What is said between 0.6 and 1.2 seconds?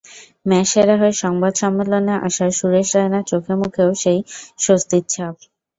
সেরা হয়ে